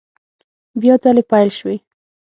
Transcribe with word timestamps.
بیا 0.81 0.93
ځلي 1.03 1.23
پیل 1.31 1.49
شوې 1.57 1.75